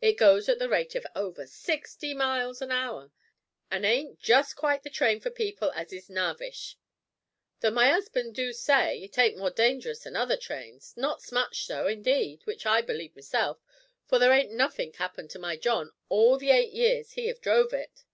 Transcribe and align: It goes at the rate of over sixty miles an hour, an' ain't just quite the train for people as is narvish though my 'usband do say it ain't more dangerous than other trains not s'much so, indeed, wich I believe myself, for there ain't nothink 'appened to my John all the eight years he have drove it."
It 0.00 0.14
goes 0.14 0.48
at 0.48 0.58
the 0.58 0.70
rate 0.70 0.94
of 0.94 1.06
over 1.14 1.46
sixty 1.46 2.14
miles 2.14 2.62
an 2.62 2.70
hour, 2.70 3.12
an' 3.70 3.84
ain't 3.84 4.18
just 4.18 4.56
quite 4.56 4.82
the 4.84 4.88
train 4.88 5.20
for 5.20 5.28
people 5.28 5.70
as 5.72 5.92
is 5.92 6.08
narvish 6.08 6.78
though 7.60 7.72
my 7.72 7.90
'usband 7.90 8.32
do 8.34 8.54
say 8.54 8.98
it 9.02 9.18
ain't 9.18 9.36
more 9.36 9.50
dangerous 9.50 10.04
than 10.04 10.16
other 10.16 10.38
trains 10.38 10.94
not 10.96 11.20
s'much 11.20 11.66
so, 11.66 11.86
indeed, 11.88 12.42
wich 12.46 12.64
I 12.64 12.80
believe 12.80 13.14
myself, 13.14 13.60
for 14.06 14.18
there 14.18 14.32
ain't 14.32 14.50
nothink 14.50 14.98
'appened 14.98 15.28
to 15.32 15.38
my 15.38 15.58
John 15.58 15.92
all 16.08 16.38
the 16.38 16.52
eight 16.52 16.72
years 16.72 17.10
he 17.12 17.26
have 17.26 17.42
drove 17.42 17.74
it." 17.74 18.04